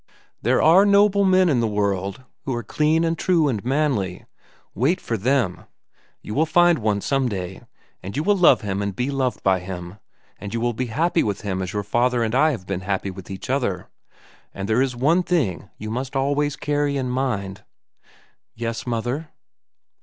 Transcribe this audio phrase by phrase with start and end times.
[0.41, 4.25] There are noble men in the world who are clean and true and manly.
[4.73, 5.65] Wait for them.
[6.23, 7.61] You will find one some day,
[8.01, 9.99] and you will love him and be loved by him,
[10.39, 13.11] and you will be happy with him as your father and I have been happy
[13.11, 13.89] with each other.
[14.55, 17.63] And there is one thing you must always carry in mind—"
[18.55, 19.29] "Yes, mother."